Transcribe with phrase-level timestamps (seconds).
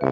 [0.00, 0.08] 大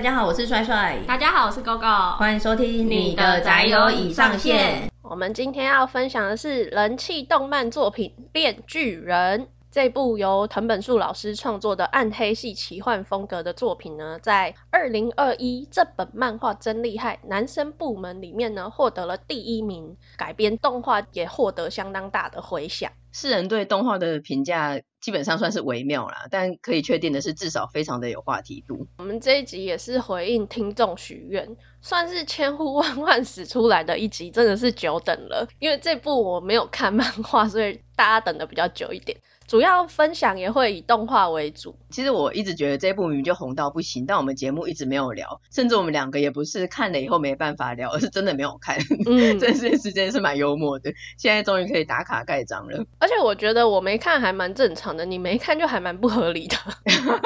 [0.00, 0.98] 家好，我是帅帅。
[1.06, 2.16] 大家好，我是 GoGo。
[2.16, 4.90] 欢迎收听你的宅友已上线。
[5.02, 9.42] 我们今天要分享的是人气动漫作品《链锯人》。
[9.70, 19.96] 这部由藤本树老师创作的暗黑系奇幻风格的作品呢，在二零二一这本漫画真厉害男生部门里面呢，获得了第一名。
[20.16, 22.92] 改编动画也获得相当大的回响。
[23.12, 28.86] 世人对动画的评价基本上算是微妙啦，但可以确定的是，至少非常的有话题度。
[28.98, 35.48] 我们这一集也是回应听众许愿，算是千呼万唤始出来的一集，真的是久等了。
[35.58, 39.18] 因为这部我没有看漫画，所以大家等的比较久一点。
[39.48, 41.74] 主要分享也会以动画为主。
[41.90, 48.76] 其实我一直觉得这部明明就红到不行，但我们节目一直没有聊，甚至我们两个也不是看了以后没办法聊，而是真的没有看。
[49.06, 50.92] 嗯， 这件事情是蛮幽默的。
[51.16, 52.84] 现在终于可以打卡盖章了。
[52.98, 56.56] 而且我觉得我没看还蛮正常的，你没看就还蛮不合理的。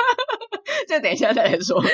[0.86, 1.82] 这等一下再来说。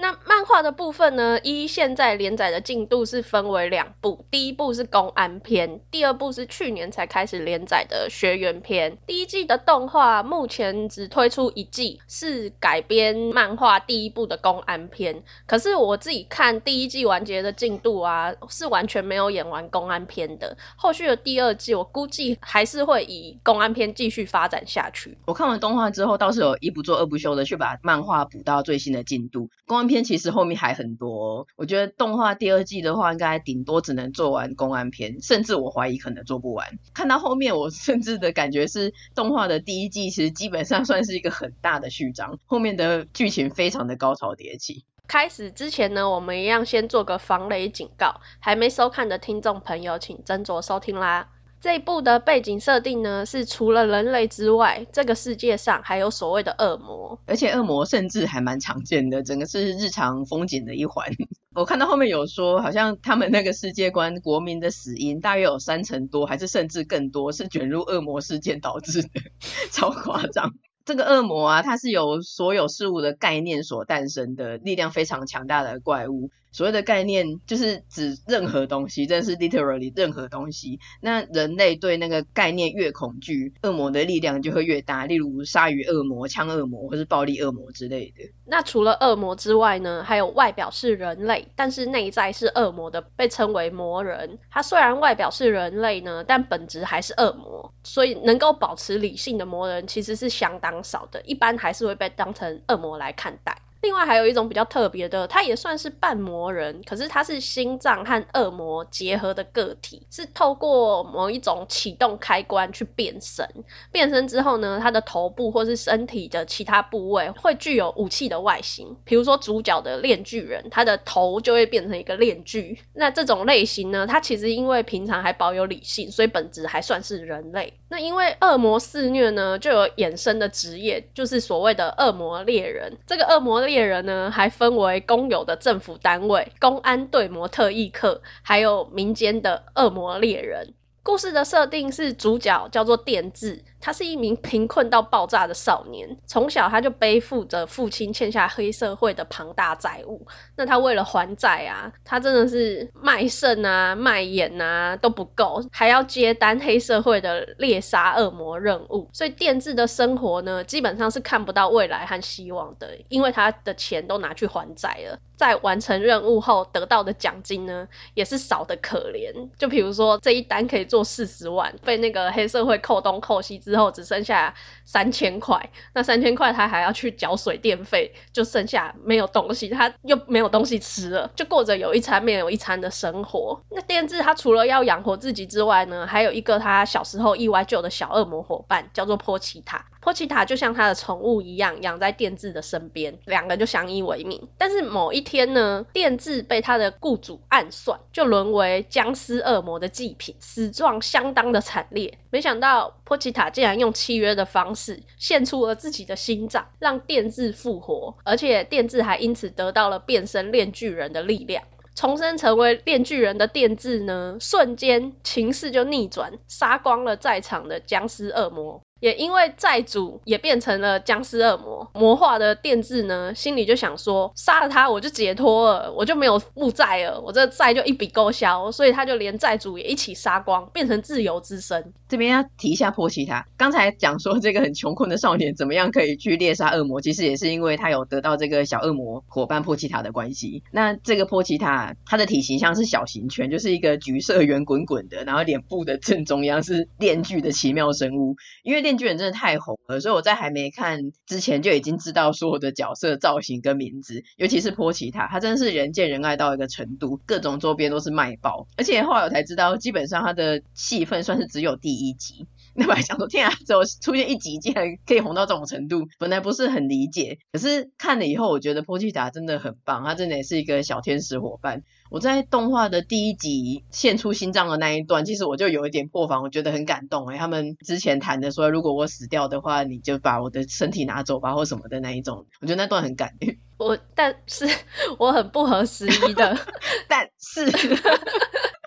[0.00, 1.40] 那漫画的部分呢？
[1.42, 8.96] 一现在连载的进度是分为两部，第一部是公安篇，第二部是去年才开始连载的学员篇。
[9.08, 15.24] 第一季的动画目前只推出一季，是改编漫画第一部的公安篇。
[15.46, 20.56] 可是我自己看第一季完结的进度啊，是完全没有演完公安篇的。
[20.76, 25.18] 后续的第二季，我估计还是会以公安篇继续发展下去。
[25.26, 29.50] 我看完动画之后，倒是有一不做二不休的去把漫画补到最新的进度。
[29.66, 36.78] 公安片其实后面还很多，我觉得动画第二季的话，应该顶多只能做完公安篇，甚至我怀疑可能做不完。
[36.94, 44.84] 看到后面，我 甚至的感觉是，动画的第一季其实基本上算是一个很大的序章，后面的剧情非常的高潮迭起。
[45.06, 51.28] 开始之前呢，我们一样先做个防雷警告，还没收看的听众朋友，请斟酌收听啦。
[51.60, 61.08] 这一部的背景设定呢，是除了人类之外，这个世界上还有所谓的恶魔，而且恶魔甚至还蛮常见的，整个是日常风景的一环。
[61.56, 69.08] 我看到后面有说，好像他们那个世界观，国民的死因大约有三成多，还是甚至更多，是卷入恶魔事件导致的，
[69.72, 70.52] 超夸张。
[70.84, 76.30] 这个恶魔啊，它是由所有事物的概念所诞生的，力量非常强大的怪物。
[76.50, 80.80] 所谓的概念就是指任何东西，真的是 literally 任何东西。
[81.00, 85.06] 那人类对那个概念越恐惧，恶魔的力量就会越大。
[85.06, 88.32] 例如鲨鱼恶魔、枪恶魔或是暴力恶魔之类的。
[88.44, 94.38] 那除了恶魔之外呢，还有外表是人类，但是内在是恶魔的，被称为魔人。
[94.50, 97.72] 他虽然外表是人类呢，但本质还是恶魔。
[97.84, 103.58] 所以能够保持理性的魔人其实是相当少的，一般还是会被当成恶魔来看待。
[103.80, 113.48] 另外还有一种比较特别的，它也算是半魔人，可是它是心脏和恶魔结合的个体，是透过某一种启动开关去变身。
[113.92, 122.80] 变身之后呢，它的头部或是身体的其他部位会具有武器的外形，比如说主角的链锯人，他的头就会变成一个链锯。
[122.92, 127.74] 那这种类型呢，它其实因为平常还保有理性，所以本质还算是人类。
[127.88, 132.98] 那因为恶魔肆虐呢，就有衍生的职业，就是所谓的恶魔猎人。
[133.06, 140.72] 这个恶魔猎人呢，还分为公有的政府单位、公安队模特异客，还有民间的恶魔猎人。
[141.02, 150.26] 故事的设定是主角叫做电治，他是一名贫困到爆炸的少年，从小他就背负着父亲欠下黑社会的庞大债务。
[150.56, 159.08] 那他为了还债啊，他真的是卖肾啊、卖眼啊都不够，还要接单黑社会的猎杀恶魔任务。
[159.12, 165.18] 所以电治的生活呢，基本上是看不到未来和希望的，因为他的钱都拿去还债了。
[165.36, 169.50] 在完成任务后得到的奖金呢，也是少得可怜。
[169.56, 174.54] 就比如说这一单可以做四十万，被那个黑社会扣东扣西之后，只剩下
[174.86, 175.70] 三千块。
[175.92, 183.62] 那三千块他还要去缴水电费，就剩下没有东西，他又没有东西吃了，就过着有一餐没有一餐的生活。
[183.68, 189.84] 那电治他除了要养活自己之外呢，还有一个他小时候意外救的小恶魔伙伴，叫做波奇塔。
[190.00, 194.48] 波奇塔就像他的宠物一样，养在电治的身边，两个人就相依为命。
[194.56, 202.18] 但是某一天呢，电治被他的雇主暗算，就沦为僵尸恶魔的祭品，死状相当的惨烈。
[202.30, 211.64] 没想到波奇塔竟然用契约的方式献出了自己的心脏，让电治复活，而且电治还因此得到了变身链锯人的力量。
[211.94, 218.82] 重生成为链锯人的电治呢，瞬间情势就逆转，杀光了在场的僵尸恶魔。
[219.00, 231.92] 也因为债主也变成了僵尸恶魔，魔化的电治呢，心里就想说，杀了他我就解脱了，我就没有负债了，我这债就一笔勾销，所以他就连债主也一起杀光，变成自由之身。
[232.08, 240.62] 这边要提一下波奇塔，刚才讲说这个很穷困的少年怎么样可以去猎杀恶魔，其实也是因为他有得到这个小恶魔伙伴波奇塔的关系。
[240.72, 248.36] 那这个波奇塔，它的体型像是小型犬，就是一个橘色圆滚滚的，然后脸部的正中央是链锯的奇妙生物。
[248.62, 258.66] 因为面具人真的太红了，所以我在还没看之前就已经知道说我的角色造型跟名字，尤其是波奇塔，他真的是人见人爱到一个程度，各种周边都是卖爆。
[258.78, 262.46] 而且后来我才知道，基本上他的戏份算是只有第一集。
[262.78, 267.38] 那我还想说，天啊，只有出现一集，竟然可以红到这种程度，本来不是很理解。
[267.52, 271.82] 可是看了以后，我觉得波奇达真的很棒，他真的也是一个小天使伙伴。
[272.08, 277.36] 我在动画的第一集献出心脏的那一段，其实我就有一点破防，我觉得很感动哎。
[277.36, 283.56] 他们之前谈的说，如果我死掉的话，你就把我的身体拿走吧，或什么的那一种，我觉得那段很感人。
[283.76, 284.66] 我但是
[285.18, 286.56] 我很不合时宜的，
[287.08, 287.66] 但是。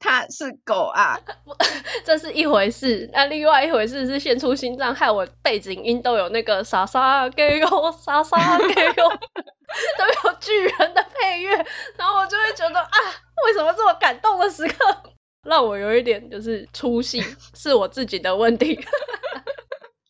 [0.00, 1.20] 他是狗啊，
[2.04, 3.08] 这是一回事。
[3.12, 9.10] 那另外一回事是献出心脏，害我背景音都有那个傻傻给我，傻傻给我，
[9.98, 11.54] 都有巨人的配乐，
[11.96, 12.98] 然后我就会觉得啊，
[13.46, 15.02] 为什么这么感动的时刻，
[15.44, 17.22] 让我有一点就是出戏，
[17.54, 18.80] 是我自己的问题。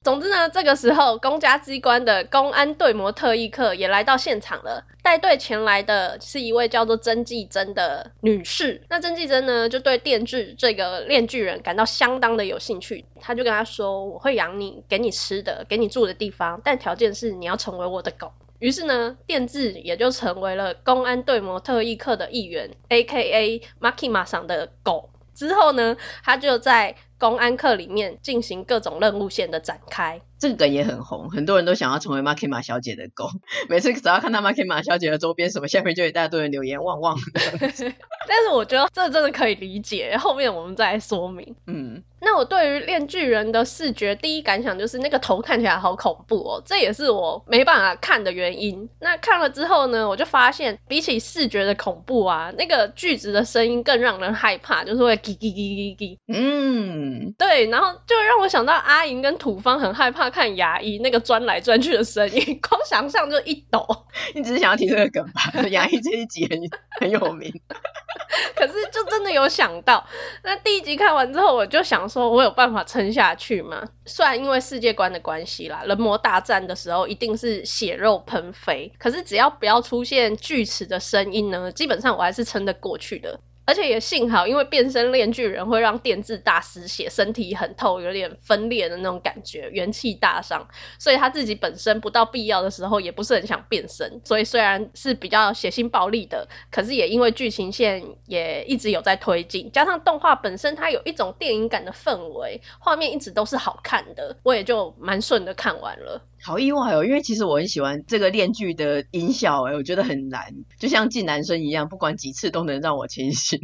[0.03, 4.87] 总之呢，这个时候公家机关的公安队模特异课也来到现场了。
[5.03, 8.83] 带队前来的是一位叫做曾纪珍的女士。
[8.89, 13.05] 那曾纪珍呢，就对电锯这个链锯人感到相当的有兴趣。
[13.21, 23.61] 他就跟他说：“我会养你，给你吃的，给你住的地方，但条件是你要成为我的狗。”于是呢，电锯也就成为了公安队模特异课的一员，A.K.A.
[23.79, 25.11] Makima 桑的狗。
[25.35, 30.23] 之后呢，他就在公安课里面进行各种任务线的展开。
[30.39, 33.29] 这个梗也很红，很多人都想要成为 Makima 小姐的狗。
[33.69, 37.19] 每次只要看到 Makima 小姐的周边什么，下面就一大堆人留言旺旺。
[37.61, 41.57] 但是我觉得这真的可以理解，后面我们再来说明。
[41.67, 48.89] 嗯，那我对于链锯人的视觉第一感想就是那个头看起来好恐怖哦，这也是我没办法看的原因。
[48.99, 56.17] 那看了之后呢，我就发现比起视觉的恐怖啊，那个锯子的声音更让人害怕，就是会叽叽叽叽叽。
[56.29, 60.31] 嗯，对，然后就让我想到阿莹跟土方很害怕。
[60.31, 63.85] 看牙医那个钻来钻去的声音， 光想象就一抖。
[64.35, 65.43] 你只是想要提这个梗吧？
[65.71, 66.61] 牙医这一集很
[67.01, 67.53] 很有名，
[68.55, 70.07] 可是就真的有想到。
[70.45, 73.89] 那第一集看完之后，我就想说，我有办法撑下去吗？
[74.07, 83.41] 虽然因为世界观的关系啦，人魔大战的时候一定是血肉喷飞，可是只要不要出现锯齿的声音呢，基本上我还是撑得过去的。
[83.71, 90.67] 而且也幸好，因为变身链锯人会让电治大失血，身体很透，有点分裂的那种感觉，元气大伤，
[90.99, 94.23] 所以他自己本身不到必要的时候也不是很想变身。
[94.25, 106.27] 所以虽然是比较血腥暴力的，可是也因为剧情线也一直有在推进，加上动画本身它有一种电影感的氛围，画面一直都是好看的，我也就蛮顺的看完了。
[106.43, 113.61] 好意外哦，因为其实我很喜欢这个链锯的音效，哎，我觉得很难，就像进男生一样，不管几次都能让我清醒。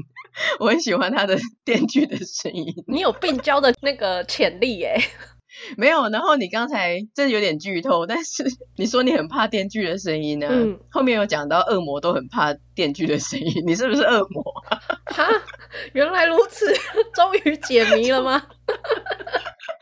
[0.61, 2.75] 我很喜欢他的 电锯的声音。
[2.87, 5.01] 你有病娇的那个潜力耶？
[5.79, 6.11] 没有。
[6.11, 8.45] 然后你刚才真的有点剧透，但是
[8.77, 10.47] 你说你很怕电锯的声音呢？
[10.51, 10.79] 嗯。
[10.91, 14.45] 后面有讲到恶魔都很怕电锯的声音，你是不是恶魔？
[15.17, 15.27] 哈，
[15.95, 16.67] 原来如此，
[17.15, 18.43] 终于解谜了吗？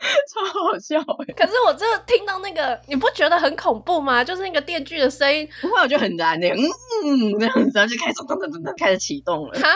[0.33, 1.33] 超好笑哎！
[1.33, 4.23] 可是我真的听到那个，你不觉得很恐怖吗？
[4.23, 6.57] 就是那个电锯的声音，不会，我就很燃的，嗯
[7.05, 9.59] 嗯，这样子，然后就开始噔噔噔噔开始启动了。
[9.59, 9.69] 哈，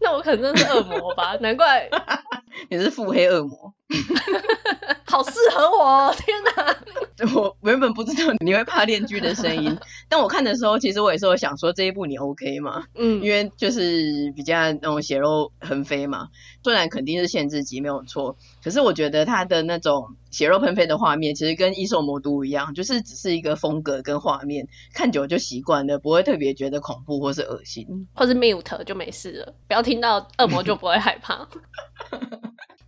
[0.00, 1.36] 那我可能是恶魔吧？
[1.40, 1.88] 难怪
[2.70, 3.74] 你是腹黑恶魔，
[5.06, 6.14] 好适合我哦！
[6.16, 12.84] 天哪， 我原本不知道你会怕电锯的声音， 但我看的时候，其实我也是有想说这一部你 OK 吗？
[12.96, 16.28] 嗯，因为就是比较那种血肉横飞嘛，
[16.64, 31.46] 虽然肯定是限制级没有错，可是我觉得它的那种血肉喷飞的画面，其实跟异兽魔都一样，就是只是一个风格跟画面，看久了就习惯了，不会特别觉得恐怖或是恶心，或是 mute 就没事了，不要听到恶魔就不会害怕。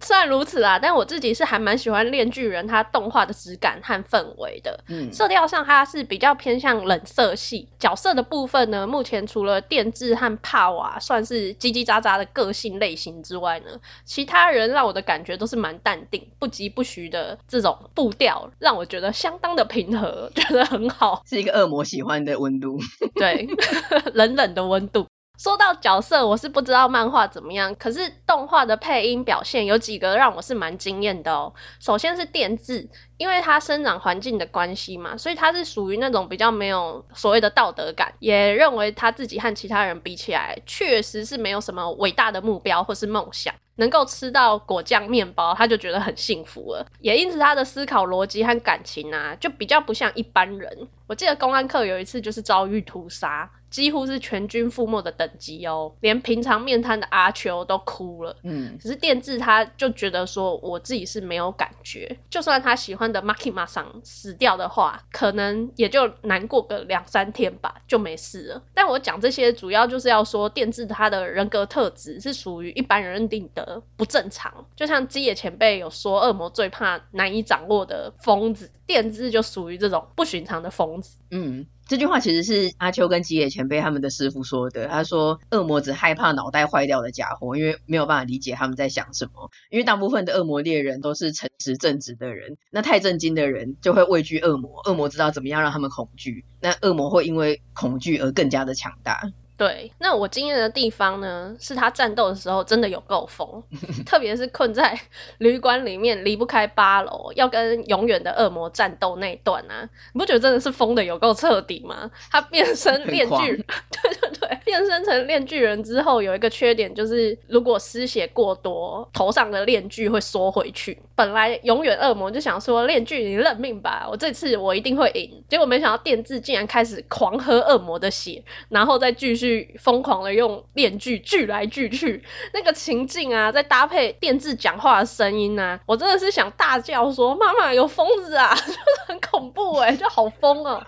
[0.06, 4.84] 虽然如此啦，但我自己是还蛮喜欢炼巨人它动画的质感和氛围的。
[4.88, 7.68] 嗯，色调上它是比较偏向冷色系。
[7.80, 22.78] 角色的部分呢，目前除了电治和帕瓦算是叽叽喳喳的个性类型之外呢，其他人让我的感觉都是蛮淡定、不疾不徐的这种步调，让我觉得相当的平和， 觉得很好，是一个恶魔喜欢的温度。
[23.16, 23.48] 对，
[24.14, 25.06] 冷冷的温度。
[25.38, 31.54] 说到角色，我是不知道漫画怎么样，可是动画的配音表现有几个让我是蛮惊艳的哦。
[31.78, 32.88] 首先是电治，
[33.18, 43.54] 因为他生长环境的关系嘛，所以他是属于那种比较没有所谓的道德感，也认为他自己和其他人比起来，确实是没有什么伟大的目标或是梦想。
[43.78, 46.87] 能够吃到果酱面包，他就觉得很幸福了。
[46.99, 50.88] 也因此，他的思考逻辑和感情啊，就比较不像一般人。
[51.06, 53.50] 我记得公安课有一次就是遭遇屠杀。
[53.68, 58.37] 几乎是全军覆没的等级哦，连平常面瘫的阿秋都哭了。
[58.44, 68.62] 嗯，只是电治他就觉得说，我自己是没有感觉，就算他喜欢的 Makima 桑死掉的话，可能也就难过个两三天吧，就没事了。
[68.75, 81.18] 但我讲这些主要就是要说，电治他的人格特质是属于一般人认定的不正常，就像基野前辈有说，恶魔最怕难以掌握的疯子，电治就属于这种不寻常的疯子。
[81.30, 81.66] 嗯。
[81.88, 84.88] 这句话其实是阿秋跟吉野前辈他们的师傅说的。
[84.88, 89.50] 他说，恶魔只害怕脑袋坏掉的家伙，因为没有办法理解他们在想什么。
[89.70, 94.82] 因为大部分的恶魔猎人都是诚实正直的人，那太正经的人就会畏惧恶魔。
[94.84, 99.30] 恶魔知道怎么样让他们恐惧，那恶魔会因为恐惧而更加的强大。
[99.56, 103.62] 对，那我惊艳的地方呢，是他战斗的时候真的有够疯，
[104.04, 105.00] 特别是困在
[105.38, 112.10] 旅馆里面离不开八楼，要跟永远的恶魔战斗那一段啊，你不觉得真的是疯的有够彻底吗？
[112.30, 120.98] 他变身链锯人， 对对对，变身成链锯人之后有一个缺点就是，如果失血过多，头上的链锯会缩回去。
[121.14, 129.45] 本来永远恶魔就想说链锯你认命吧，我这次我一定会赢，结果没想到电治竟然开始狂喝恶魔的血，然后再继续。
[129.46, 140.86] 去疯狂的用电锯锯来锯去， 那个情境啊，再搭配电锯讲话的声音啊，我真的是想大叫说：“妈妈有疯子啊！” 就是很恐怖哎、就好疯啊。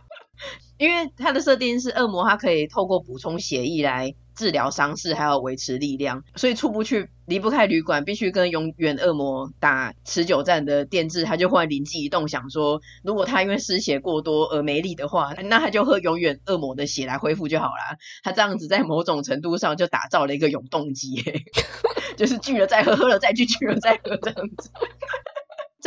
[0.76, 4.14] 因为它的设定是恶魔，它可以透过补充血液来。
[4.38, 17.98] 治疗伤势还要维持力量，所以出不去，离不开旅馆，必须跟永远恶魔打持久战的电治，他就忽然灵机一动，想说，如果他因为失血过多而没力的话，那他就喝永远恶魔的血来恢复就好了。
[18.22, 21.24] 他这样子在某种程度上就打造了一个永动机，
[22.16, 24.70] 就是锯了再喝，喝了再锯，锯了再喝这样子。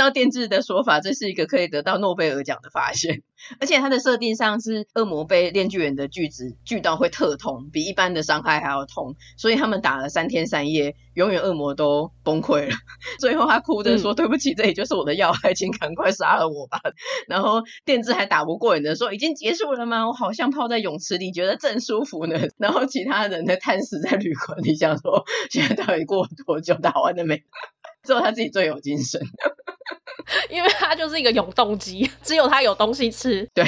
[0.01, 3.21] 照电治的说法，这是一个可以得到诺贝尔奖的发现，
[3.61, 12.75] 而且它的设定上是恶魔被炼巨人的锯子锯到会特痛，比一般的伤害还要痛，所以他们打了三天三夜，永远恶魔都崩溃了。
[13.21, 16.81] 最后他哭着说：“嗯、对不起，这也就是我的要害，请赶快杀了我吧。”
[17.29, 20.07] 然后电治还打不过人的说：“已经结束了吗？
[20.07, 22.39] 我好像泡在泳池里，觉得正舒服呢。
[22.57, 26.73] ”然后其他人呢，瘫死在旅馆里，想说：“现在到底过了多久？
[26.81, 27.43] 打完了没？”
[28.03, 29.21] 只有他自己最有精神。
[30.49, 33.49] 因为它就是一个永动机，只有它有东西吃。
[33.53, 33.65] 对。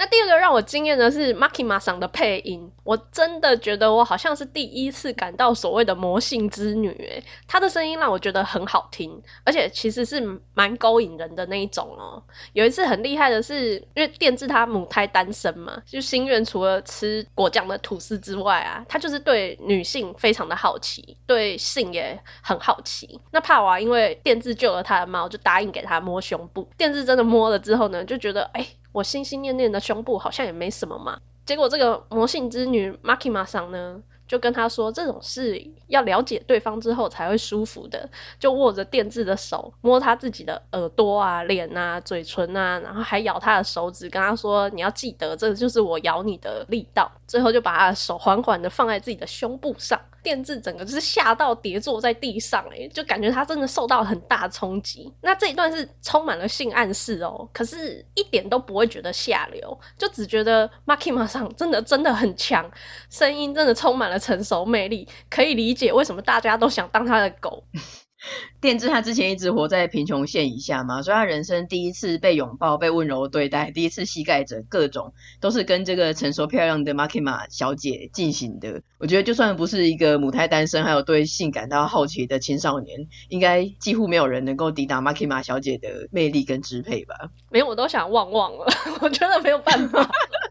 [0.00, 12.22] 那第二个让我惊艳的是 Makima 桑的配音，我真的觉得我好像是第一次感到所谓的魔性之女，诶，她的声音让我觉得很好听，而且其实是蛮勾引人的那一种哦。
[12.54, 23.20] 有一次很厉害的是，因为电治他母胎单身嘛，就心愿除了吃果酱的吐司之外啊，他就是对女性非常的好奇，对性也很好奇。
[23.32, 26.70] 那帕瓦因为电治救了他的猫，就答应给他摸胸部。
[26.78, 28.66] 电治真的摸了之后呢，就觉得哎。
[28.92, 50.00] 我心心念念的胸部好像也没什么嘛，结果这个魔性之女 Makima 桑呢，就跟他说，这种事要了解对方之后才会舒服的，就握着电治的手，摸他自己的耳朵啊、脸啊、嘴唇啊，然后还咬他的手指，跟他说，你要记得，这就是我咬你的力道，最后就把他的手缓缓的放在自己的胸部上。
[50.22, 55.12] 电治整个就是吓到跌坐在地上，诶，就感觉他真的受到很大冲击。
[55.20, 62.70] 那这一段是充满了性暗示哦，可是一点都不会觉得下流，就只觉得 Makima 上真的真的很强，
[63.10, 67.64] 声音真的充满了成熟魅力，可以理解为什么大家都想当他的狗。
[68.60, 78.82] 电治他之前一直活在贫穷线以下嘛，所以他人生第一次被拥抱、被温柔对待，第一次膝盖枕，各种都是跟这个成熟漂亮的 Makima 小姐进行的。
[78.98, 87.30] 我觉得就算不是一个母胎单身，还有对性感到好奇的青少年，应该几乎没有人能够抵挡 Makima 小姐的魅力跟支配吧？
[87.50, 88.66] 没有，我都想忘忘了，
[89.00, 90.06] 我真的没有办法。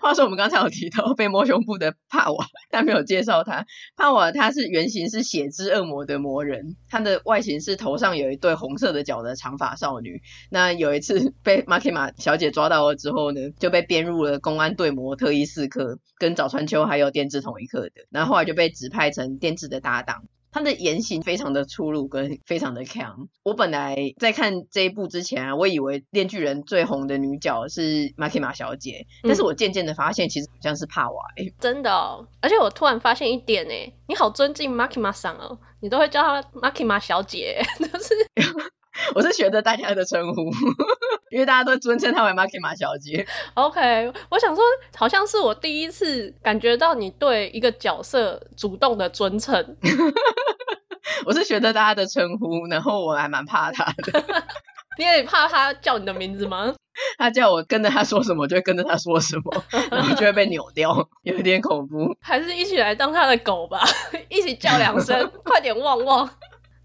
[0.00, 3.66] 话说我们刚才有提到被摸胸部的帕瓦，但没有介绍他。
[3.96, 10.22] 帕瓦他是原型是血之恶魔的魔人，他的外形是头上有一对红色的角的长发少女。
[10.50, 17.92] 那有一次被 Makima 小姐抓到了之后呢，就被编入了公安队魔特一四课，跟早川秋还有电治同一课的。
[18.10, 20.24] 然后后来就被指派成电治的搭档。
[20.52, 23.28] 他的言行非常的粗鲁跟非常的强。
[23.42, 31.54] 我本来在看这一部之前啊，我以为链锯人最红的女角是玛琪玛小姐，但是我渐渐的发现其实好像是帕瓦、欸。
[31.60, 38.14] 真的哦，而且我突然发现一点哎，你好尊敬玛琪玛桑哦，你都会叫她玛琪玛小姐， 就是。
[39.14, 40.50] 我是学着大家的称呼，
[41.30, 43.26] 因为大家都尊称她为 Makima 小姐。
[43.54, 44.62] OK，我想说，
[44.96, 49.76] 好像是我第一次感觉到你对一个角色主动的尊称。
[51.24, 54.24] 我是学着大家的称呼，然后我还蛮怕他的。
[54.98, 56.74] 你也怕他叫你的名字吗？
[57.16, 62.16] 他叫我跟着他说什么，就会跟着他说什么，然后就会被扭掉，有点恐怖。
[62.20, 63.80] 还是一起来当他的狗吧，
[64.28, 66.28] 一起叫两声，快点汪汪。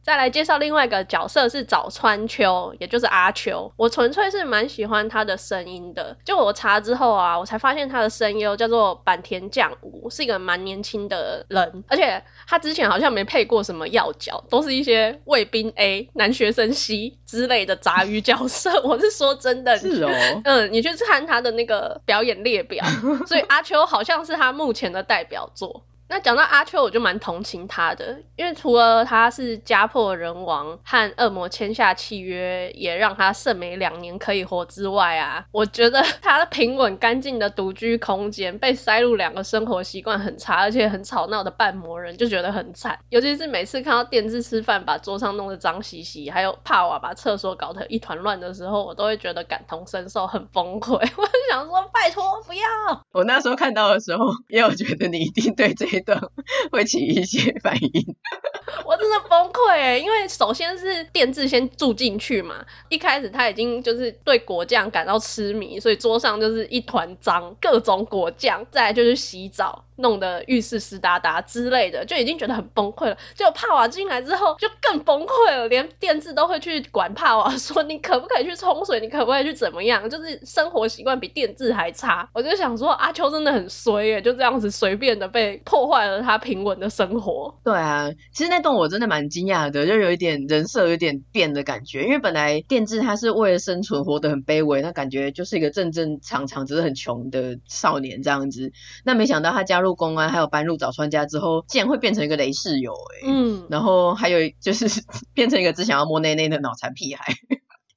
[0.05, 3.74] 再来介绍另外一个角色是早川秋，也就是阿秋。
[3.75, 6.15] 我纯粹是蛮喜欢他的声音的。
[6.24, 11.83] 就我查之后啊，我才发现他的声优叫做坂田将吾，是一个蛮年轻的人。
[11.88, 18.81] 而且他之前好像没配过什么要角，都是一些卫兵 A、男学生 C 之类的杂鱼角色。
[18.85, 20.12] 我是说真的，是哦，
[20.43, 22.85] 嗯，你去看他的那个表演列表，
[23.25, 25.83] 所以阿秋好像是他目前的代表作。
[26.07, 43.00] 那讲到阿秋，我就蛮同情他的，因为除了他是家破人亡，和恶魔签下契约，也让他剩没两年可以活之外啊，我觉得他的平稳干净的独居空间，被塞入两个生活习惯很差而且很吵闹的半魔人，就觉得很惨。
[43.09, 50.93] 尤其是每次看到电治吃饭把桌上弄得脏兮兮，还有帕瓦把厕所搞得一团乱的时候，我都会觉得感同身受，很崩溃。
[51.17, 53.03] 我就想说，拜托不要！
[53.12, 55.94] 我那时候看到的时候，也有觉得你一定对这。
[56.01, 56.15] 对，
[56.71, 58.15] 会起一些反应，
[58.85, 59.97] 我真的崩溃！
[59.99, 69.85] 因为首先是电治先住进去嘛，一开始他已经就是对果酱感到痴迷，所以桌上就是一团脏，各种果酱，再来就是洗澡。
[69.97, 73.17] 弄得浴室湿哒哒之类的，就已经觉得很崩溃了。
[73.33, 80.09] 结果帕瓦进来之后，就更崩溃了，连电治都会去管帕瓦，说你可不可以去冲水，你可不可以去怎么样？
[80.09, 82.29] 就是生活习惯比电治还差。
[82.33, 87.57] 我就想说，阿秋真的很衰耶，就这样子随便的被破坏了他平稳的生活。
[87.63, 98.71] 对啊，其实那段我真的蛮惊讶的，就有一点人设有点变的感觉，因为本来电治他是为了生存活得很卑微，那感觉就是一个正正常常只是很穷的少年这样子。
[99.05, 99.85] 那没想到他加入。
[99.86, 104.88] 入公安，还有搬入早川家之后，竟然会变成一个雷室友哎，嗯，然后还有就是
[105.34, 107.34] 变成一个只想要摸内内的脑残屁孩，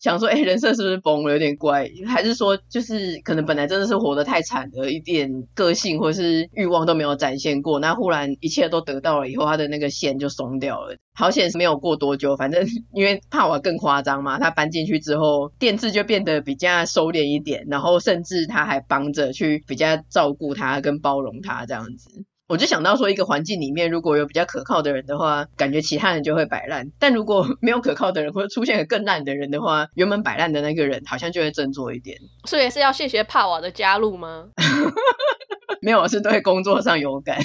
[0.00, 10.96] 想说哎、人设是不是崩了，有点怪，还是说就是可能本来真的是活得太惨了，一点个性或是欲望都没有展现过，那忽然一切都得到了以后，他的那个线就松掉了。
[11.14, 22.24] 好险是没有过多久，反正 因为帕瓦更夸张嘛，他搬进去之后，电治就变得比较收敛一点，然后甚至他还帮着去比较照顾他跟包容他这样子。
[22.48, 32.18] 我就想到说，一个环境里面如果有比较可靠的人的话，感觉其他人就会摆烂；但如果 没有可靠的人，或者出现个更烂的人的话，原本摆烂的那个人好像就会振作一点。
[32.46, 34.46] 所以是要谢谢帕瓦的加入吗？
[35.82, 37.38] 没有，是对工作上有感。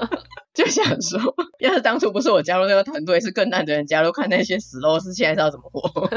[0.54, 1.20] 就想说，
[1.60, 6.08] 要是当初不是我加入那个团队，是更烂的人加入，看那些死肉是现在是要怎么活？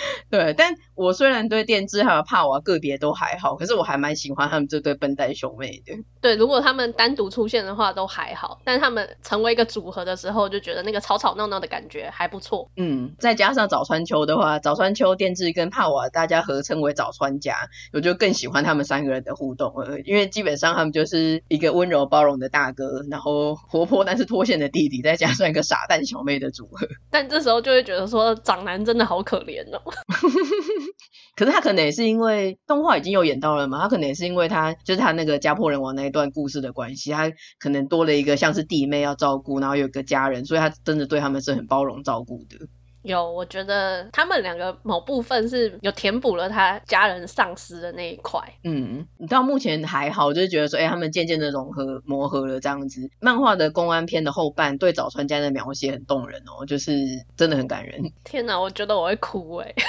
[0.30, 5.94] 对，但我虽然对电治还有帕瓦个别都还好，可是我还蛮喜欢他们这对笨蛋兄妹的。
[6.20, 12.70] 对，如果他们单独出现的话都还好，但他们成为一个组合的时候，就觉得那个吵吵闹闹的感觉还不错。
[12.76, 17.56] 嗯，再加上早川秋的话，早川秋、电治跟帕瓦大家合称为早川家，
[17.92, 26.86] 我就更喜欢他们三个人的互动了，因为基本上他们就是一个温柔包容的大哥，然后活泼但是脱线的弟弟，再加上一个傻蛋小妹的组合。
[27.10, 29.81] 但这时候就会觉得说，长男真的好可怜哦。
[31.34, 42.58] 可是他可能也是因为动画已经有演到了嘛，他可能也是因为他就是他那个家破人亡那一段故事的关系，他可能多了一个像是弟妹要照顾，然后有个家人，所以他真的对他们是很包容照顾的。
[43.02, 48.40] 有，我觉得他们两个某部分是有填补了他家人丧失的那一块。
[48.62, 53.10] 嗯，你到目前还好，就是觉得说，哎、欸，他们渐渐的融合磨合了这样子。
[53.20, 56.92] 漫画的公安篇的后半对早川家的描写很动人哦，就是
[57.36, 58.12] 真的很感人。
[58.24, 59.74] 天哪，我觉得我会哭哎。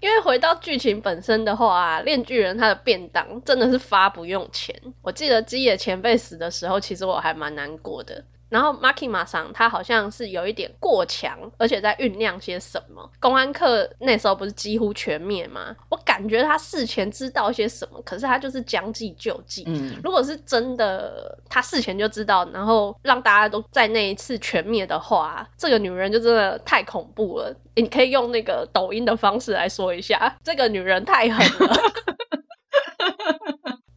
[0.00, 4.80] 因为回到剧情本身的话啊，炼巨人他的便当真的是发不用钱。
[5.02, 8.24] 我记得基野前辈死的时候，其实我还蛮难过的。
[8.48, 13.10] 然后 Makima 桑他好像是有一点过强，而且在酝酿些什么。
[13.20, 15.76] 公安课那时候不是几乎全灭吗？
[15.90, 19.64] 我感觉他事前知道些什么，可是他就是将计就计。
[19.66, 27.54] 嗯，如果是真的，他事前就知道，然后让大家都在那一次全灭的话，这个女人就真的太恐怖了。
[27.74, 31.76] 你可以用那个抖音的方式来说一下，这个女人太狠了。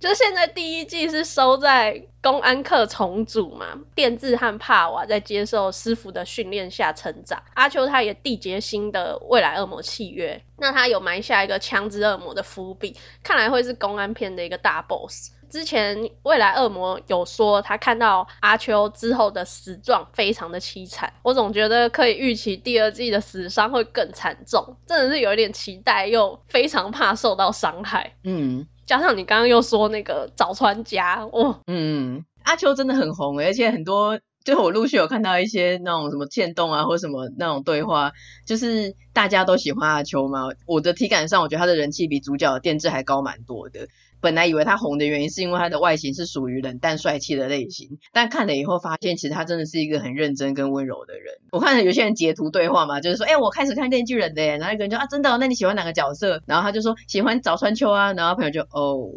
[0.01, 15.33] 就现在第一季是收在公安课重组嘛，电治和帕瓦在接受师傅的训练下成长，阿秋他也缔结新的未来恶魔契约，那他有埋下一个枪支恶魔的伏笔，看来会是公安片的一个大 boss。
[15.51, 28.15] 之前未来恶魔有说他看到阿秋之后的死状非常的凄惨，我总觉得可以预期第二季的死伤会更惨重，真的是有一点期待又非常怕受到伤害。
[28.23, 38.13] 嗯，加上你刚刚又说那个早川家，哦，嗯，阿秋真的很红，而且很多就我陆续有看到一些那种什么限动啊，或什么那种对话，
[38.47, 40.47] 就是大家都喜欢阿秋嘛。
[40.65, 43.87] 我的体感上，我觉得他的人气比主角的电治还高蛮多的。
[44.21, 51.33] 本来以为他红的原因是因为他的外形是属于冷淡帅气的类型，但看了以后发现，其实他真的是一个很认真跟温柔的人。
[51.51, 56.41] 我看了有些人截图对话嘛，就是说，哎、欸，我开始看电锯人的耶，然后一个人就啊，真的、哦，那你喜欢哪个角色？
[56.45, 59.09] 然后他就说喜欢早川秋啊，然后朋友就哦，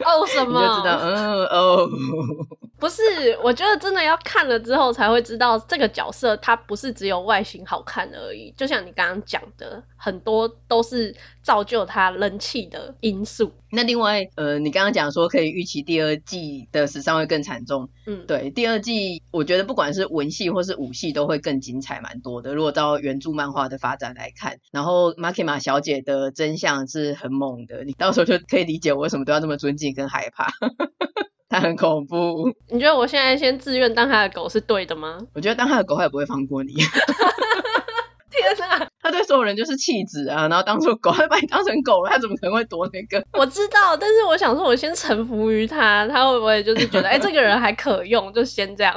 [0.00, 0.60] 哦什么？
[0.62, 1.88] 你就知道，嗯哦，
[2.82, 11.14] 不是，我觉得真的要看了之后才会知道这个角色他不是只有外形好看而已，就像你刚刚讲的，很多都是
[11.44, 13.52] 造就他人气的因素。
[13.70, 22.52] 那另外，呃，你刚刚讲说可以预期第二季的时尚会更惨重，嗯，对，第二季我觉得不管是文戏或是武戏都会更精彩蛮多的。
[22.52, 30.48] 如果照原著漫画的发展来看，然后马克玛小姐的真相是很猛的，你到时候就可以理解我为什么都要那么尊敬跟害怕，
[31.52, 32.50] 她很恐怖。
[32.70, 35.18] 你觉得我现在先自愿当他的狗是对的吗？
[35.34, 36.72] 我觉得当他的狗他也不会放过你。
[38.32, 38.88] 天哪！
[39.02, 43.22] 他对所有人就是弃子啊，然后当做狗，他把你当成狗了，他怎么可能会躲那个？
[43.38, 48.94] 我知道，但是我想说，我先臣服于他，他会不会就是觉得，哎、欸，这个人还可用，就先这样？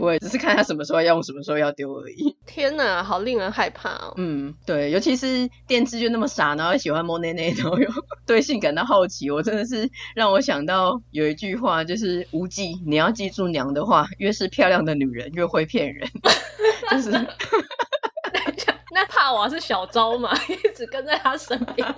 [0.00, 2.36] 不会，只是看他什么时候要用，什么时候要丢而已。
[2.46, 4.14] 天哪，好令人害怕哦。
[4.16, 7.88] 嗯，对，尤其是电治就那么傻，然后喜欢摸内内，然后又
[8.26, 16.08] 对性感到好奇，我真的是让我想到有一句话，就是无忌，你要记住娘的话，越是漂亮的女人越会骗人，
[16.90, 17.10] 就是。
[18.92, 21.94] 那帕瓦是小昭嘛，一直跟在他身边。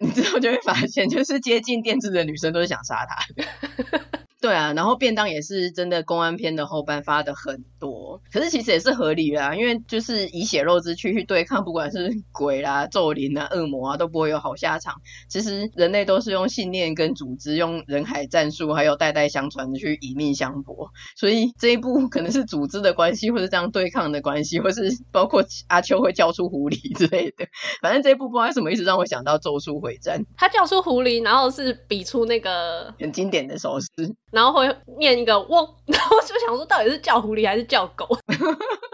[0.00, 4.23] 你之后就会发现，就是接近电视的女生都是想杀他的。
[4.44, 14.96] 对啊，然后便当也是真的，公安片的后半发的很多，可是其实也是合理的啊，因为就是以血肉之躯去对抗，不管是鬼啦、咒灵啊、恶魔啊，都不会有好下场。
[15.30, 20.90] 其实人类都是用信念跟组织，用人海战术，还有代代相传的去以命相搏。
[21.16, 27.46] 所以这一部可能是组织的关系，或是这样对抗的关系，或是包括阿秋会叫出狐狸之类的。
[27.80, 33.88] 反正这一部不知道为什么意思让我想到《咒术回战》，他叫出狐狸，然后是比出那个很经典的手势。
[34.34, 38.06] 然后会念一个汪，然后就想说到底是叫狐狸还是叫狗？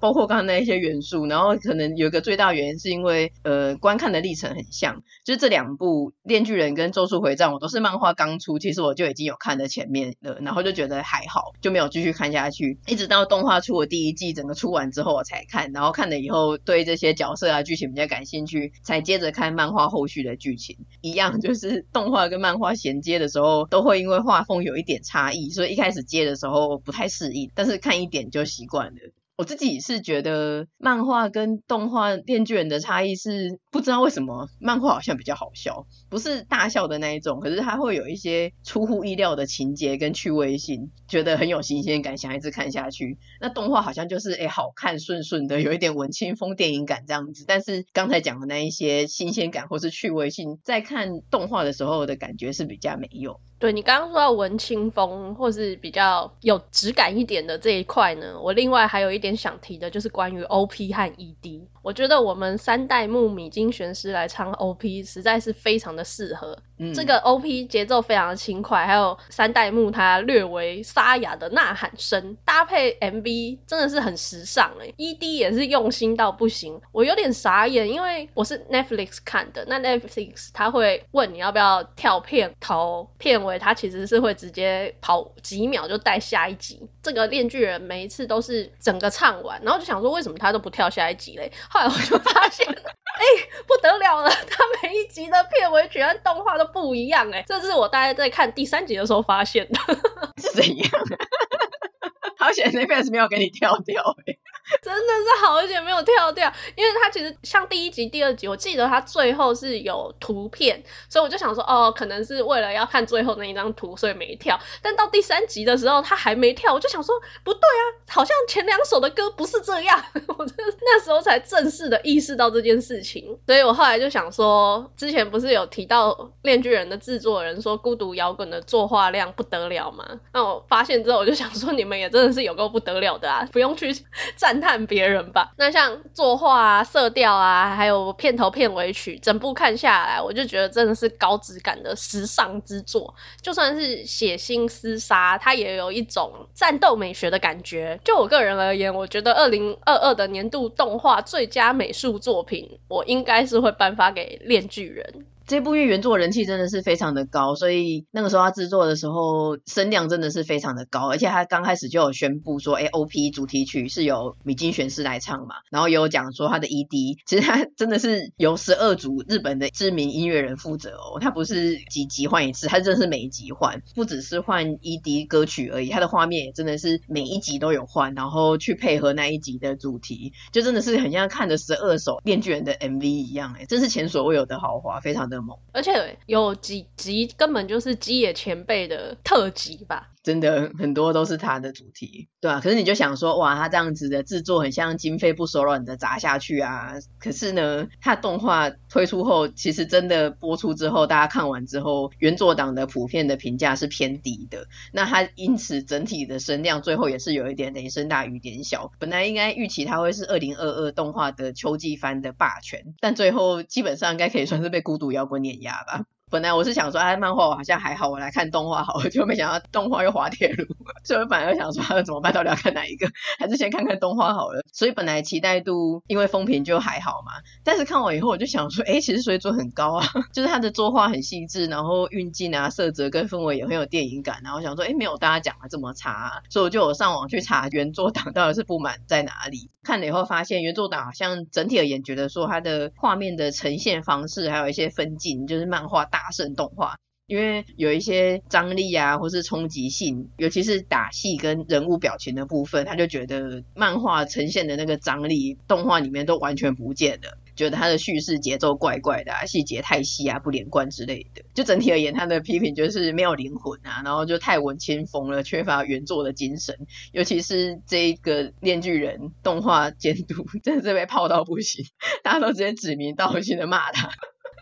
[0.00, 20.76] 包括刚刚那一些元素，然后可能有一个最大原因是因为呃观看的历程很像，就是这两部《链锯人》跟《咒术回战》，我都是漫画刚出，其实我就已经有看了前面了，然后就觉得还好，就没有继续看下去，一直到动画出我第一季，整个出完之后我才看，然后看了以后对这些角色啊剧情比较感兴趣，才接着看漫画后续的剧情。
[21.00, 29.00] 一样就是动画跟漫画衔接的时候，都会因为画风有一点差异，所以一开始接的时候不太适应，但是看一点就习惯了。
[29.38, 43.16] 我自己是觉得漫画跟动画《电锯人》的差异是不知道为什么漫画好像比较好笑，不是大笑的那一种，可是它会有一些出乎意料的情节跟趣味性，觉得很有新鲜感，想一直看下去。
[43.40, 53.38] 那动画好像就是诶好看顺顺的，有一点文青风电影感这样子，但是刚才讲的那一些新鲜感或是趣味性，在看动画的时候的感觉是比较没有。
[53.58, 61.62] 对，你刚刚说到文青风或是比较有质感一点的这一块呢，我另外还有一点想提的就是关于 OP 和 ED。
[61.82, 66.58] 我觉得我们三代目米津玄师来唱 OP 实在是非常的适合。
[66.76, 74.94] 嗯，这个 OP 节奏非常的轻快，还有三代目它略微沙哑的呐喊声，搭配 MV 真的是很时尚诶。
[74.98, 86.90] ED 也是用心到不行，我有点傻眼，因为我是 Netflix 看的，那 Netflix 它会问你要不要跳片头片他，其实是会直接跑几秒就带下一集。
[87.04, 91.52] 这个链锯人每一次都是整个唱完，然后就想说为什么他都不跳下一集嘞？
[91.70, 93.24] 后来我就发现， 哎、
[93.68, 99.78] 不得了了，他每一集的片尾曲和动画都不一样哎，这是我大概在看第三集的时候发现的。
[100.42, 100.90] 是怎样？
[102.36, 104.36] 好险，那边是没有给你跳掉哎。
[104.82, 114.58] 真的是好险没有跳掉，因为他其实像第一集、第二集，我记得他最后是有图片，所以我就想说，哦，可能是为了要看最后那一张图，所以没跳。
[114.82, 120.04] 但到第三集的时候，他还没跳，我就想说，不对啊，好像前两首的歌不是这样。
[120.38, 126.10] 我就那时候才正式的意识到这件事情，所以我后来就想说，之前不是有提到
[126.42, 130.20] 《链锯人》的制作人说，孤独摇滚的作画量不得了吗？
[130.32, 133.92] 那我发现之后，我就想说，你们也真的是有够不得了的啊，不用去
[134.60, 134.88] 赞叹。
[134.88, 143.14] 别人吧，那像作画啊、色调啊，还有片头片尾曲，整部看下来，我就觉得真的是高质感的时尚之作。
[143.42, 148.00] 就算是血腥厮杀，它也有一种战斗美学的感觉。
[148.04, 155.14] 就我个人而言，我觉得二零二二的年度动画最佳美术作品，我应该是会颁发给《链锯人》。
[155.48, 185.37] 这部因为原作人气真的是非常的高，所以那个时候他制作的时候声量真的是非常的高，而且他刚开始就有宣布说，哎，OP 主题曲是由米津玄师来唱嘛，然后也有讲说他的 ED，其实他真的是由十二组日本的知名音乐人负责哦，他不是几集换一次，他真的是每一集换，不只是换 ED 歌曲而已，他的画面也真的是每一集都有换，然后去配合那一集的主题，就真的是很像看着十二首链锯人的 MV 一样，哎，真是前所未有的豪华，非常的。
[185.72, 190.10] 而且有几集根本就是基野前辈的特辑吧。
[190.28, 196.92] 真的很多都是他的主题，对啊，可是你就想说，哇，他这样子的制作很像经费不手软的砸下去啊。
[197.18, 204.66] 可是呢，他动画推出后，其实真的播出之后，大家看完之后，原作党的普遍的评价是偏低的。
[204.92, 208.92] 那他因此整体的声量最后也是有一点等于声大雨点小。
[208.98, 216.04] 本来应该预期他会是二零二二动画的秋季番的霸权，但最后基本上应该可以算是被孤独摇滚碾压吧。
[216.30, 220.64] 本来我是想说，哎，漫画我好像还好，我来看动画好了， 就没想到动画又滑铁卢，
[221.04, 222.32] 所以我本来就想说， 怎么办？
[222.32, 223.08] 到底要看哪一个？
[223.38, 224.62] 还是先看看动画好了。
[224.72, 227.32] 所以本来期待度因为风评就还好嘛，
[227.64, 239.70] 但是看完以后我就想说，哎，其实水准很高啊，就是他的作画很细致，然后运镜啊、色泽跟氛围也很有电影感，然后想说，哎，没有大家讲的这么差，所以我就有上网去查原作党到底是不满在哪里。
[239.88, 246.18] 看了以后发现，原作党好像整体而言觉得说它的画面的呈现方式，还有一些分镜，就是漫画大。
[246.18, 246.96] 大圣动画，
[247.28, 261.42] 因为有一些张力啊，或是冲击性，尤其是打戏跟人物表情的部分，他就觉得漫画呈现的那个张力，动画里面都完全不见了，觉得他的叙事节奏怪怪的啊，细节太细啊，不连贯之类的。
[261.52, 266.86] 就整体而言，他的批评就是没有灵魂啊，然后就太文青风了，缺乏原作的精神。
[267.12, 271.84] 尤其是这一个链锯人动画监督，真的是被泡到不行，
[272.24, 274.08] 大家都直接指名道姓的骂他。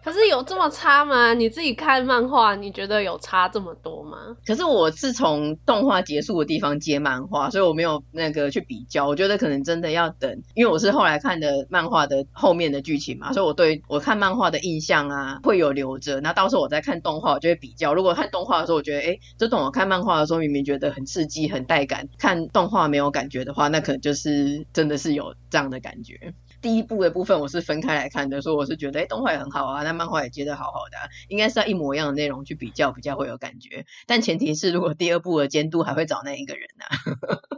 [0.07, 1.35] 可是有这么差吗？
[1.35, 4.37] 你自己看漫画，你觉得有差这么多吗？
[4.47, 9.09] 可是我是从动画结束的地方接漫画，所以我没有那个去比较。
[9.09, 16.21] 我觉得可能真的要等，因为我是后来看的漫画的后面的剧情嘛，所以我对我看漫画的印象啊会有留着。
[16.21, 17.93] 那到时候我在看动画，我就会比较。
[17.93, 26.33] 如果看动画的时候，我觉得哎，这种我看漫画的时候明明觉得很刺激、很带感，看动画没有感觉的话，那可能就是真的是有这样的感觉。
[26.61, 30.97] 第一部的部分我是分开来看的，所以我是觉得，哎，动画也很好啊，那漫画也接的好好的，
[31.29, 33.87] 应该是要一模一样的内容去比较，比较会有感觉。
[34.07, 37.56] 但前提是，如果第二部的监督还会找那一个人啊。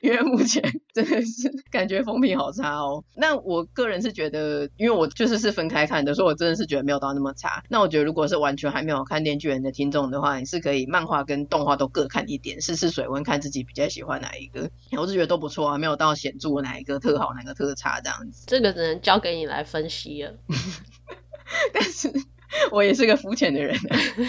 [0.00, 0.62] 因为目前
[0.94, 3.04] 真的是感觉风评好差哦。
[3.14, 7.62] 那我个人是觉得，因为我就是是分开看的，所以我真的是觉得没有到那么差。
[7.68, 14.70] 那我觉得如果是完全还没有看《电锯人》的听众的话，你是可以漫画跟动画都各看一点，试试水温，看自己比较喜欢哪一个。
[14.96, 18.44] 我是觉得都不错啊，没有到显著哪一个特好，哪个特差这样子。
[18.46, 20.34] 这个只能交给你来分析了。
[21.74, 22.10] 但是
[22.72, 23.76] 我也是个肤浅的人，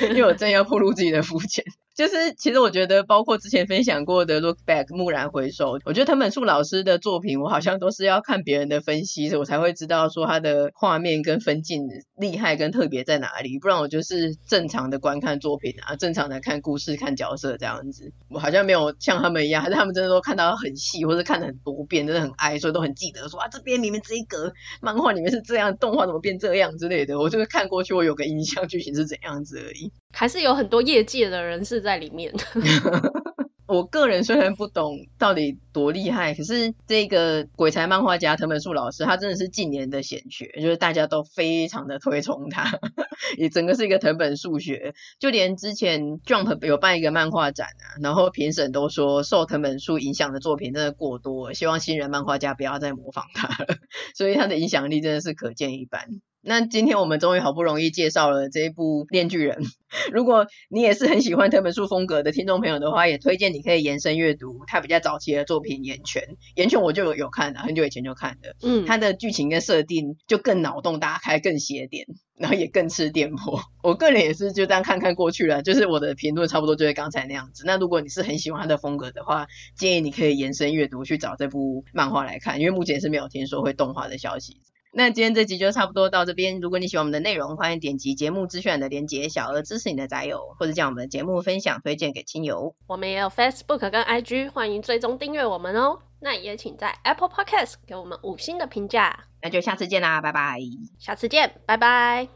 [0.09, 1.63] 因为我真要暴露自己的肤浅。
[1.93, 11.83] 就是其实我觉得，包括之前分享过的《Look Back》蓦然回首，我觉得藤本树老师的作品，我好像都是要看别人的分析，所以我才会知道说他的画面跟分镜
[12.17, 13.59] 厉害跟特别在哪里。
[13.59, 18.13] 不然我就是正常的观看作品啊，正常的看故事、看角色这样子。
[18.29, 27.19] 我好像没有像他们一样，还是他们真的都看到很细，或者看了很多遍，真的很爱，所以都很记得说啊，这边里面这一格漫画里面是这样，动画怎么变这样之类的。
[27.19, 29.91] 我就是看过去，我有个印象，剧情是怎样子而已。
[30.11, 32.33] 还是有很多业界的人士在里面。
[33.71, 42.69] 我个人虽然不懂到底多厉害，可是这个鬼才漫画家藤本树老师，他真的是近年的显学，就是大家都非常的推崇他，
[43.37, 44.93] 也整个是一个藤本树学。
[45.19, 53.77] 就连之前 Jump 有办一个漫画展啊，然后评审都说受藤本树影响的作品真的过多，希望新人漫画家不要再模仿他了，
[54.15, 56.09] 所以他的影响力真的是可见一斑。
[56.43, 59.59] 那今天我们终于好不容易介绍了这一部《链锯人》，
[60.11, 66.23] 如果你也是很喜欢藤本树风格的听众朋友的话，也推荐你可以延伸阅读他比较早期的作品《岩泉》。
[66.55, 68.55] 《岩泉》我就有有看了，很久以前就看的。
[68.63, 72.07] 嗯，他的剧情跟设定就更脑洞大开，更邪点，
[72.39, 73.61] 然后也更吃电波。
[73.83, 77.65] 我个人也是就这样看看过去了，就是我的评论差不多就是刚才那样子。
[77.67, 79.45] 那如果你是很喜欢他的风格的话，
[79.77, 84.57] 建议你可以延伸阅读去找这部漫画来看，因为目前是没有听说会动画的消息。
[84.93, 86.59] 那今天这集就差不多到这边。
[86.59, 92.75] 如果你喜欢我们的内容，欢迎点击节目资讯的连结，小额支持你的宅友，或者将我们的节目分享推荐给亲友。
[92.87, 95.99] 我们也有 Facebook 跟 IG，欢迎追踪订阅我们哦。
[96.19, 99.25] 那也请在 Apple Podcast 给我们五星的评价。
[99.41, 100.59] 那就下次见啦，拜拜。
[100.99, 102.31] 下次见，拜拜。